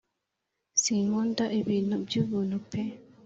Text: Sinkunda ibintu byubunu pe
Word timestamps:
Sinkunda 0.81 1.45
ibintu 1.59 1.95
byubunu 2.05 2.57
pe 2.69 2.81